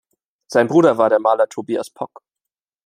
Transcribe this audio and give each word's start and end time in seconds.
Sein 0.47 0.65
Bruder 0.65 0.97
war 0.97 1.09
der 1.09 1.19
Maler 1.19 1.47
Tobias 1.47 1.91
Pock. 1.91 2.23